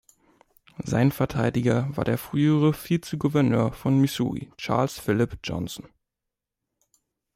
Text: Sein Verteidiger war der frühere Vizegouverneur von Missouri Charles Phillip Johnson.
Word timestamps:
Sein 0.83 1.11
Verteidiger 1.11 1.95
war 1.95 2.03
der 2.03 2.17
frühere 2.17 2.73
Vizegouverneur 2.73 3.71
von 3.71 3.99
Missouri 4.01 4.49
Charles 4.57 4.97
Phillip 4.97 5.37
Johnson. 5.43 5.87